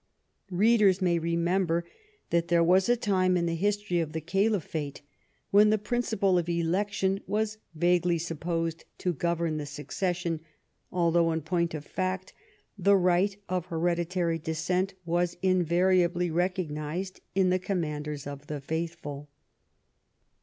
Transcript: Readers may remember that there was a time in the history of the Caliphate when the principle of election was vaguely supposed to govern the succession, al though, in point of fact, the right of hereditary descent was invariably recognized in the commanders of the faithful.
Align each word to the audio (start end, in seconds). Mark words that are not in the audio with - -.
Readers 0.49 0.99
may 0.99 1.19
remember 1.19 1.85
that 2.31 2.47
there 2.47 2.63
was 2.63 2.89
a 2.89 2.97
time 2.97 3.37
in 3.37 3.45
the 3.45 3.53
history 3.53 3.99
of 3.99 4.13
the 4.13 4.19
Caliphate 4.19 5.03
when 5.51 5.69
the 5.69 5.77
principle 5.77 6.39
of 6.39 6.49
election 6.49 7.21
was 7.27 7.59
vaguely 7.75 8.17
supposed 8.17 8.83
to 8.97 9.13
govern 9.13 9.57
the 9.57 9.65
succession, 9.67 10.39
al 10.91 11.11
though, 11.11 11.31
in 11.31 11.43
point 11.43 11.75
of 11.75 11.85
fact, 11.85 12.33
the 12.79 12.97
right 12.97 13.37
of 13.47 13.67
hereditary 13.67 14.39
descent 14.39 14.95
was 15.05 15.37
invariably 15.43 16.31
recognized 16.31 17.21
in 17.35 17.51
the 17.51 17.59
commanders 17.59 18.25
of 18.25 18.47
the 18.47 18.59
faithful. 18.59 19.29